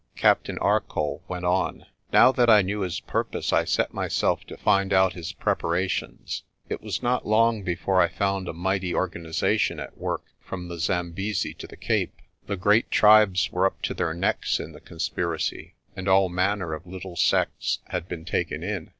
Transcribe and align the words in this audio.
Captain 0.15 0.57
Arcoll 0.57 1.21
went 1.27 1.45
on. 1.45 1.85
"Now 2.11 2.31
that 2.31 2.49
I 2.49 2.63
knew 2.63 2.79
his 2.79 2.99
pur 2.99 3.23
pose, 3.23 3.53
I 3.53 3.65
set 3.65 3.93
myself 3.93 4.43
to 4.45 4.57
find 4.57 4.91
out 4.91 5.13
his 5.13 5.31
preparations. 5.31 6.41
It 6.69 6.81
was 6.81 7.03
not 7.03 7.27
long 7.27 7.61
before 7.61 8.01
I 8.01 8.07
found 8.07 8.47
a 8.47 8.53
mighty 8.53 8.95
organisation 8.95 9.79
at 9.79 9.99
work 9.99 10.23
from 10.43 10.69
the 10.69 10.79
Zambesi 10.79 11.53
to 11.53 11.67
the 11.67 11.77
Cape. 11.77 12.15
The 12.47 12.57
great 12.57 12.89
tribes 12.89 13.51
were 13.51 13.67
up 13.67 13.79
to 13.83 13.93
their 13.93 14.15
necks 14.15 14.59
in 14.59 14.71
the 14.71 14.81
conspiracy, 14.81 15.75
and 15.95 16.07
all 16.07 16.29
manner 16.29 16.73
of 16.73 16.87
little 16.87 17.15
sects 17.15 17.77
had 17.89 18.07
been 18.07 18.25
taken 18.25 18.63
in. 18.63 18.89